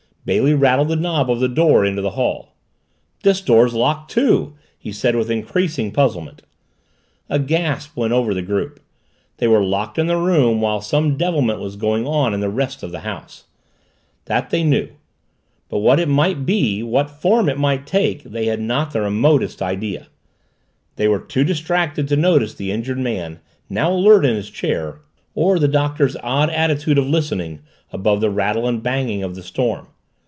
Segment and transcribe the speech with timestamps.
[0.23, 2.53] Bailey rattled the knob of the door into the hall.
[3.23, 6.43] "This door's locked, too!" he said with increasing puzzlement.
[7.27, 8.79] A gasp went over the group.
[9.37, 12.83] They were locked in the room while some devilment was going on in the rest
[12.83, 13.45] of the house.
[14.25, 14.89] That they knew.
[15.69, 19.59] But what it might be, what form it might take, they had not the remotest
[19.59, 20.05] idea.
[20.97, 23.39] They were too distracted to notice the injured man,
[23.71, 24.99] now alert in his chair,
[25.33, 27.61] or the Doctor's odd attitude of listening,
[27.91, 29.87] above the rattle and banging of the storm.